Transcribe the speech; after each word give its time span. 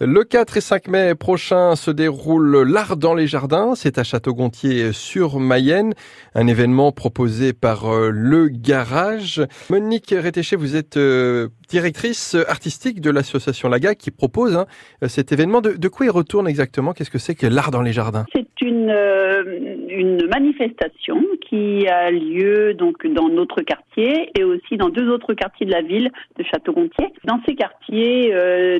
Le 0.00 0.24
4 0.24 0.56
et 0.56 0.60
5 0.60 0.88
mai 0.88 1.14
prochain 1.14 1.76
se 1.76 1.92
déroule 1.92 2.64
l'Art 2.68 2.96
dans 2.96 3.14
les 3.14 3.28
Jardins. 3.28 3.76
C'est 3.76 3.96
à 3.96 4.02
Château-Gontier 4.02 4.90
sur 4.90 5.38
Mayenne. 5.38 5.94
Un 6.34 6.48
événement 6.48 6.90
proposé 6.90 7.52
par 7.52 7.86
euh, 7.86 8.10
Le 8.12 8.48
Garage. 8.48 9.40
Monique 9.70 10.12
Rétéché, 10.12 10.56
vous 10.56 10.74
êtes 10.74 10.96
euh, 10.96 11.46
directrice 11.68 12.36
artistique 12.48 13.00
de 13.00 13.10
l'association 13.10 13.68
Laga 13.68 13.94
qui 13.94 14.10
propose 14.10 14.56
hein, 14.56 14.66
cet 15.06 15.30
événement. 15.30 15.60
De, 15.60 15.88
quoi 15.88 16.06
il 16.06 16.10
retourne 16.10 16.48
exactement? 16.48 16.92
Qu'est-ce 16.92 17.12
que 17.12 17.18
c'est 17.18 17.36
que 17.36 17.46
l'Art 17.46 17.70
dans 17.70 17.82
les 17.82 17.92
Jardins? 17.92 18.24
C'est 18.34 18.60
une, 18.62 18.90
euh, 18.90 19.44
une 19.90 20.26
manifestation 20.26 21.22
qui 21.48 21.86
a 21.86 22.10
lieu 22.10 22.74
donc 22.74 23.06
dans 23.06 23.28
notre 23.28 23.62
quartier 23.62 24.28
et 24.36 24.42
aussi 24.42 24.76
dans 24.76 24.88
deux 24.88 25.08
autres 25.08 25.34
quartiers 25.34 25.66
de 25.66 25.72
la 25.72 25.82
ville 25.82 26.10
de 26.36 26.42
Château-Gontier. 26.42 27.12
Dans 27.22 27.38
ces 27.46 27.54
quartiers, 27.54 28.34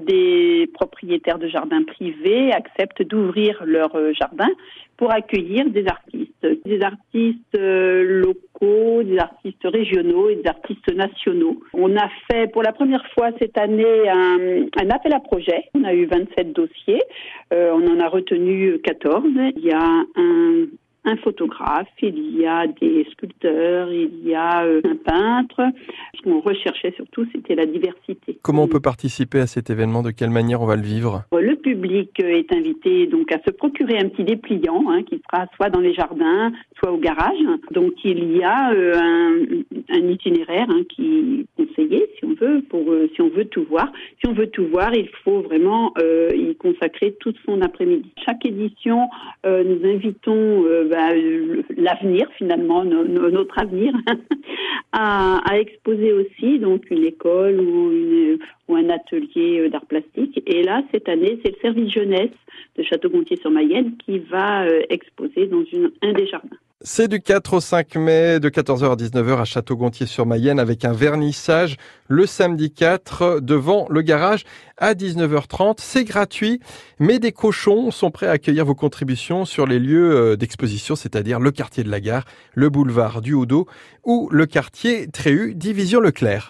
des 0.05 0.44
propriétaires 0.67 0.95
propriétaires 1.05 1.39
de 1.39 1.49
jardins 1.49 1.83
privés 1.83 2.53
acceptent 2.53 3.03
d'ouvrir 3.03 3.63
leur 3.67 3.95
euh, 3.95 4.13
jardin 4.13 4.49
pour 4.97 5.13
accueillir 5.13 5.69
des 5.71 5.87
artistes, 5.87 6.47
des 6.65 6.81
artistes 6.83 7.57
euh, 7.57 8.23
locaux, 8.23 9.03
des 9.03 9.19
artistes 9.19 9.65
régionaux 9.65 10.31
et 10.31 10.37
des 10.37 10.49
artistes 10.49 10.95
nationaux. 10.95 11.61
On 11.73 11.97
a 11.97 12.09
fait 12.31 12.51
pour 12.53 12.63
la 12.63 12.73
première 12.73 13.05
fois 13.13 13.31
cette 13.41 13.59
année 13.59 14.09
un, 14.09 14.91
appel 14.91 15.13
à 15.13 15.21
projet. 15.21 15.65
On 15.75 15.85
a 15.85 15.93
eu 15.93 16.07
27 16.07 16.53
dossiers, 16.53 17.03
euh, 17.53 17.73
on 17.73 17.87
en 17.93 18.01
a 18.01 18.09
retenu 18.09 18.79
14. 18.85 19.25
Il 19.57 19.65
y 19.65 19.73
a 19.73 20.05
un 20.17 20.67
un 21.05 21.17
photographe, 21.17 21.89
il 22.03 22.37
y 22.37 22.47
a 22.47 22.67
des 22.67 23.07
sculpteurs, 23.13 23.91
il 23.93 24.27
y 24.27 24.35
a 24.35 24.65
euh, 24.65 24.81
un 24.85 24.97
peintre. 24.97 25.63
Ce 26.17 26.23
qu'on 26.23 26.41
recherchait 26.41 26.93
surtout, 26.97 27.27
c'était 27.33 27.55
la 27.55 27.67
diversité. 27.67 28.39
Comment 28.43 28.65
on 28.65 28.69
peut 28.69 28.81
participer 28.81 29.41
à 29.41 29.47
cet 29.47 29.71
événement? 29.71 30.03
De 30.03 30.11
quelle 30.11 30.31
manière 30.31 30.63
on 30.63 30.67
va 30.67 30.77
le 30.77 30.83
vivre? 30.83 31.25
Le 31.33 31.57
public 31.57 32.11
est 32.19 32.53
invité 32.53 33.07
donc 33.07 33.33
à 33.33 33.39
se 33.47 33.51
procurer 33.51 33.99
un 33.99 34.09
petit 34.09 34.25
dépliant 34.25 34.85
hein, 34.91 35.03
qui 35.03 35.21
sera 35.31 35.47
soit 35.57 35.71
dans 35.71 35.81
les 35.81 35.95
jardins, 35.95 36.53
soit 36.79 36.93
au 36.93 36.99
garage. 36.99 37.39
Donc 37.71 37.93
il 38.05 38.37
y 38.37 38.43
a 38.43 38.73
euh, 38.73 38.95
un, 38.95 39.35
un, 39.91 40.09
itinéraire 40.09 40.67
hein, 40.71 40.83
qui 40.89 41.47
pour 42.69 42.91
euh, 42.91 43.09
si 43.15 43.23
on 43.23 43.29
veut 43.29 43.45
tout 43.45 43.65
voir. 43.65 43.93
Si 44.21 44.29
on 44.29 44.33
veut 44.33 44.49
tout 44.49 44.67
voir, 44.67 44.95
il 44.95 45.09
faut 45.25 45.43
vraiment 45.43 45.93
y 45.99 46.55
consacrer 46.57 47.13
toute 47.21 47.37
son 47.45 47.61
après-midi. 47.63 48.11
Chaque 48.25 48.45
édition, 48.45 49.09
nous 49.45 49.81
invitons 49.85 50.65
bah, 50.91 51.11
l'avenir 51.77 52.29
finalement, 52.37 52.85
notre 52.85 53.59
avenir, 53.59 53.93
à, 54.93 55.59
exposer 55.59 56.13
aussi 56.13 56.59
donc 56.59 56.91
une 56.91 57.05
école 57.05 57.61
ou, 57.61 58.39
un 58.75 58.89
atelier 58.91 59.61
euh, 59.61 59.69
d'art 59.69 59.87
plastique. 59.87 60.43
Et 60.47 60.63
là, 60.63 60.83
cette 60.91 61.09
année, 61.09 61.39
c'est 61.45 61.53
le 61.53 61.61
service 61.61 61.93
jeunesse 61.93 62.31
de 62.77 62.83
Château-Gontier-sur-Mayenne 62.83 63.97
qui 63.99 64.19
va 64.19 64.65
euh, 64.65 64.83
exposer 64.89 65.47
dans 65.47 65.63
un 66.03 66.13
des 66.13 66.27
jardins. 66.27 66.57
C'est 66.87 67.09
du 67.09 67.19
4 67.19 67.55
au 67.55 67.61
5 67.61 67.97
mai 67.97 68.41
de 68.41 68.51
14h 68.51 68.93
à 68.93 68.95
19h 68.95 69.41
à 69.41 69.47
Château-Gontier-sur-Mayenne 69.47 70.61
avec 70.61 70.85
un 70.85 70.93
vernissage 70.93 71.79
le 72.09 72.27
samedi 72.27 72.75
4 72.75 73.41
devant 73.41 73.87
le 73.89 74.03
garage 74.03 74.45
à 74.77 74.93
19h30. 74.93 75.77
C'est 75.79 76.05
gratuit, 76.05 76.61
mais 76.99 77.19
des 77.19 77.33
cochons 77.33 77.91
sont 77.91 78.11
prêts 78.11 78.27
à 78.27 78.33
accueillir 78.33 78.67
vos 78.67 78.75
contributions 78.75 79.47
sur 79.47 79.67
les 79.67 79.79
lieux 79.79 80.15
euh, 80.15 80.37
d'exposition, 80.37 80.95
c'est-à-dire 80.95 81.41
le 81.41 81.53
quartier 81.53 81.85
de 81.85 81.91
la 81.91 82.01
gare, 82.01 82.27
le 82.53 82.69
boulevard 82.69 83.23
du 83.23 83.33
Houdot 83.33 83.67
ou 84.05 84.29
le 84.31 84.45
quartier 84.45 85.09
Tréhu, 85.09 85.55
division 85.55 86.01
Leclerc. 86.01 86.43